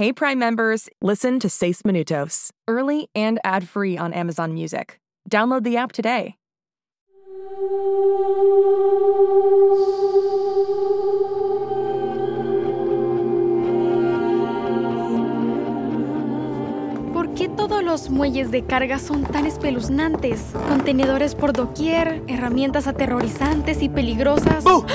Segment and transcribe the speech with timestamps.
[0.00, 4.98] Hey Prime members, listen to Seis Minutos, early and ad-free on Amazon Music.
[5.28, 6.38] Download the app today.
[17.12, 20.54] ¿Por qué todos los muelles de carga son tan espeluznantes?
[20.66, 24.64] Contenedores por doquier, herramientas aterrorizantes y peligrosas.
[24.66, 24.86] ¡Oh!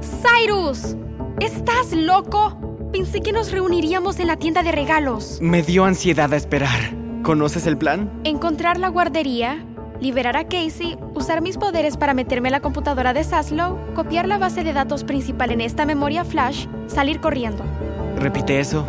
[0.00, 0.96] ¡Cyrus!
[1.38, 2.67] ¿Estás loco?
[2.92, 5.38] Pensé que nos reuniríamos en la tienda de regalos.
[5.42, 6.94] Me dio ansiedad a esperar.
[7.22, 8.10] ¿Conoces el plan?
[8.24, 9.62] Encontrar la guardería,
[10.00, 14.38] liberar a Casey, usar mis poderes para meterme en la computadora de Saslow, copiar la
[14.38, 17.62] base de datos principal en esta memoria flash, salir corriendo.
[18.16, 18.86] Repite eso.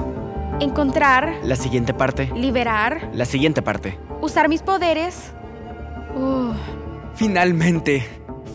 [0.62, 2.32] Encontrar, La siguiente parte.
[2.36, 3.98] liberar, La siguiente parte.
[4.22, 5.32] usar mis poderes.
[6.16, 6.52] Uh,
[7.16, 8.06] Finalmente.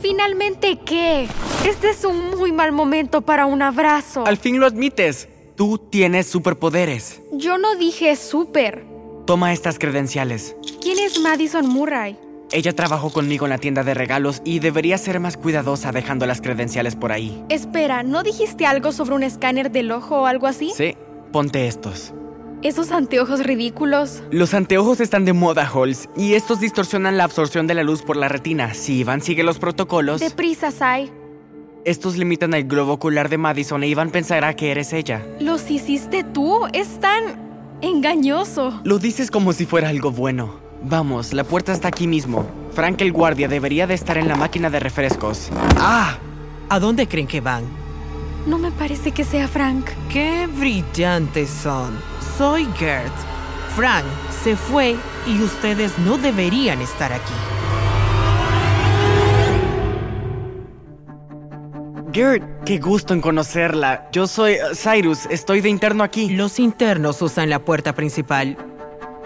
[0.01, 1.29] ¿Finalmente qué?
[1.67, 4.27] Este es un muy mal momento para un abrazo.
[4.27, 5.29] Al fin lo admites.
[5.57, 7.21] Tú tienes superpoderes.
[7.33, 8.85] Yo no dije súper.
[9.25, 10.57] Toma estas credenciales.
[10.83, 12.19] ¿Quién es Madison Murray?
[12.51, 16.41] Ella trabajó conmigo en la tienda de regalos y debería ser más cuidadosa dejando las
[16.41, 17.45] credenciales por ahí.
[17.51, 20.73] Espera, ¿no dijiste algo sobre un escáner del ojo o algo así?
[20.77, 20.97] Sí,
[21.31, 22.13] ponte estos.
[22.63, 24.25] Esos anteojos ridículos.
[24.33, 28.17] Los anteojos están de moda, Halls, y estos distorsionan la absorción de la luz por
[28.17, 28.75] la retina.
[28.75, 31.13] Si Iván sigue los protocolos, Deprisa, Sai.
[31.85, 35.25] Estos limitan el globo ocular de Madison e Iván pensará que eres ella.
[35.41, 36.67] ¿Los hiciste tú?
[36.73, 37.23] Es tan
[37.83, 38.81] engañoso.
[38.85, 40.57] Lo dices como si fuera algo bueno.
[40.83, 42.47] Vamos, la puerta está aquí mismo.
[42.73, 45.51] Frank el guardia debería de estar en la máquina de refrescos.
[45.79, 46.19] ¡Ah!
[46.69, 47.65] ¿A dónde creen que van?
[48.47, 49.87] No me parece que sea Frank.
[50.11, 51.99] ¡Qué brillantes son!
[52.37, 53.13] Soy Gert.
[53.77, 54.05] Frank
[54.43, 57.33] se fue y ustedes no deberían estar aquí.
[62.15, 64.09] Gert, qué gusto en conocerla.
[64.13, 66.31] Yo soy uh, Cyrus, estoy de interno aquí.
[66.31, 68.57] Los internos usan la puerta principal.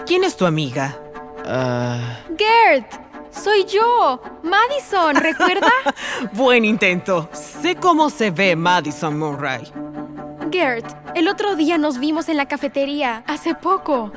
[0.07, 0.99] ¿Quién es tu amiga?
[1.45, 2.91] Ah, Gert,
[3.31, 4.23] soy yo.
[4.43, 5.71] Madison, ¿recuerda?
[6.33, 7.29] Buen intento.
[7.33, 9.71] Sé cómo se ve Madison Murray.
[10.51, 14.11] Gert, el otro día nos vimos en la cafetería, hace poco.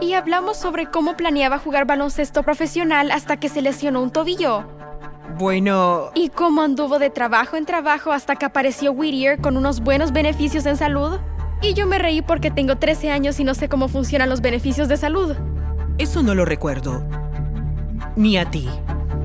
[0.00, 4.73] Y hablamos sobre cómo planeaba jugar baloncesto profesional hasta que se lesionó un tobillo.
[5.38, 10.12] Bueno, Y cómo anduvo de trabajo en trabajo hasta que apareció Whittier con unos buenos
[10.12, 11.18] beneficios en salud.
[11.60, 14.88] Y yo me reí porque tengo 13 años y no sé cómo funcionan los beneficios
[14.88, 15.34] de salud.
[15.98, 17.02] eso no lo recuerdo.
[18.16, 18.68] Ni a ti.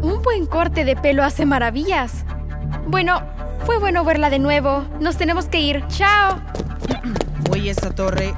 [0.01, 2.23] Un buen corte de pelo hace maravillas.
[2.87, 3.21] Bueno,
[3.65, 4.85] fue bueno verla de nuevo.
[4.99, 5.83] Nos tenemos que ir.
[5.89, 6.39] Chao.
[7.49, 8.33] Voy a esa torre.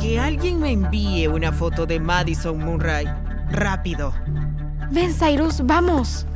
[0.00, 3.06] Que alguien me envíe una foto de Madison Murray.
[3.50, 4.12] Rápido.
[4.90, 6.26] Ven, Cyrus, vamos.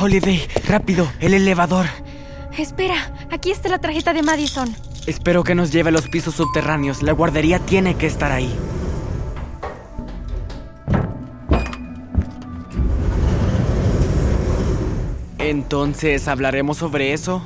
[0.00, 1.86] Holiday, rápido, el elevador.
[2.56, 4.72] Espera, aquí está la tarjeta de Madison.
[5.06, 7.02] Espero que nos lleve a los pisos subterráneos.
[7.02, 8.54] La guardería tiene que estar ahí.
[15.38, 17.42] Entonces, ¿hablaremos sobre eso?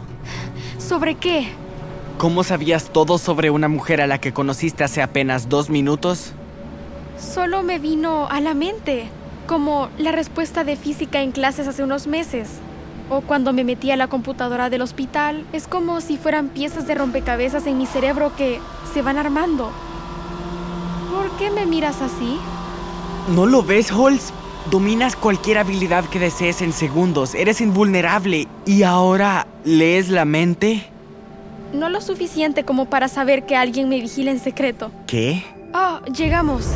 [0.79, 1.49] ¿Sobre qué?
[2.19, 6.35] ¿Cómo sabías todo sobre una mujer a la que conociste hace apenas dos minutos?
[7.19, 9.09] Solo me vino a la mente,
[9.53, 12.49] como la respuesta de física en clases hace unos meses.
[13.11, 16.95] O cuando me metí a la computadora del hospital, es como si fueran piezas de
[16.95, 18.61] rompecabezas en mi cerebro que
[18.95, 19.71] se van armando.
[21.15, 22.39] ¿Por qué me miras así?
[23.35, 24.33] ¿No lo ves, Holz?
[24.71, 27.35] Dominas cualquier habilidad que desees en segundos.
[27.35, 28.49] Eres invulnerable.
[28.65, 30.87] ¿Y ahora lees la mente?
[31.75, 34.91] No lo suficiente como para saber que alguien me vigila en secreto.
[35.07, 35.45] ¿Qué?
[35.75, 36.69] Oh, llegamos.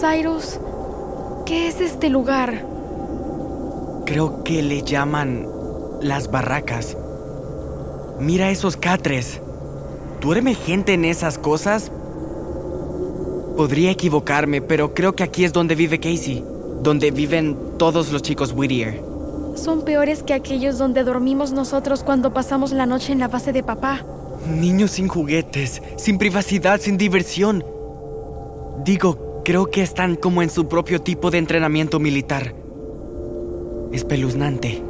[0.00, 0.60] Cyrus.
[1.46, 2.66] ¿Qué es este lugar?
[4.04, 5.48] Creo que le llaman
[6.02, 6.96] las barracas.
[8.20, 9.40] Mira esos catres.
[10.20, 11.90] ¿Duerme gente en esas cosas?
[13.56, 16.44] Podría equivocarme, pero creo que aquí es donde vive Casey.
[16.82, 19.02] Donde viven todos los chicos Whittier.
[19.54, 23.62] Son peores que aquellos donde dormimos nosotros cuando pasamos la noche en la base de
[23.62, 24.04] papá.
[24.46, 27.64] Niños sin juguetes, sin privacidad, sin diversión.
[28.84, 32.52] Digo, creo que están como en su propio tipo de entrenamiento militar.
[33.92, 34.82] Espeluznante.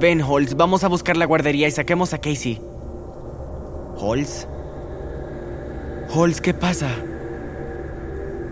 [0.00, 2.60] Ven, Holz, vamos a buscar la guardería y saquemos a Casey.
[3.96, 4.48] ¿Holz?
[6.12, 6.88] Holz, ¿qué pasa?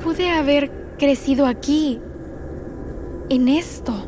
[0.04, 0.70] Pude haber
[1.00, 1.98] crecido aquí.
[3.28, 4.06] En esto.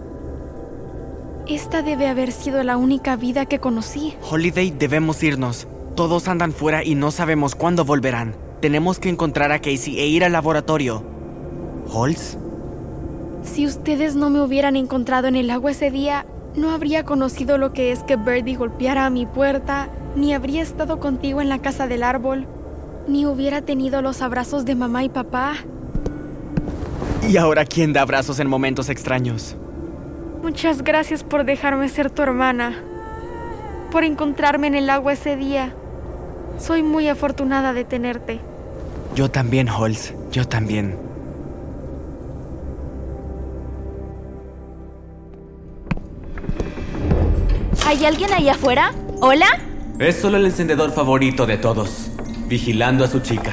[1.48, 4.14] Esta debe haber sido la única vida que conocí.
[4.30, 5.66] Holiday, debemos irnos.
[5.96, 8.36] Todos andan fuera y no sabemos cuándo volverán.
[8.60, 11.15] Tenemos que encontrar a Casey e ir al laboratorio.
[11.92, 12.36] ¿Holz?
[13.42, 17.72] Si ustedes no me hubieran encontrado en el agua ese día, no habría conocido lo
[17.72, 21.86] que es que Birdie golpeara a mi puerta, ni habría estado contigo en la casa
[21.86, 22.46] del árbol,
[23.06, 25.54] ni hubiera tenido los abrazos de mamá y papá.
[27.28, 29.56] ¿Y ahora quién da abrazos en momentos extraños?
[30.42, 32.82] Muchas gracias por dejarme ser tu hermana,
[33.90, 35.74] por encontrarme en el agua ese día.
[36.58, 38.40] Soy muy afortunada de tenerte.
[39.14, 40.96] Yo también, Holz, yo también.
[47.86, 48.92] ¿Hay alguien ahí afuera?
[49.20, 49.46] ¿Hola?
[50.00, 52.10] Es solo el encendedor favorito de todos,
[52.48, 53.52] vigilando a su chica.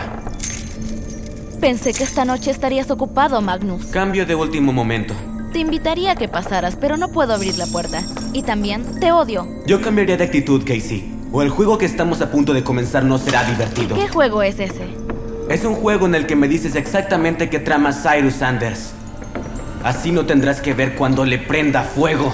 [1.61, 3.85] Pensé que esta noche estarías ocupado, Magnus.
[3.85, 5.13] Cambio de último momento.
[5.51, 8.01] Te invitaría a que pasaras, pero no puedo abrir la puerta.
[8.33, 9.47] Y también te odio.
[9.67, 11.13] Yo cambiaría de actitud, Casey.
[11.31, 13.95] O el juego que estamos a punto de comenzar no será divertido.
[13.95, 14.87] ¿Qué juego es ese?
[15.47, 18.93] Es un juego en el que me dices exactamente qué trama Cyrus Sanders.
[19.83, 22.33] Así no tendrás que ver cuando le prenda fuego.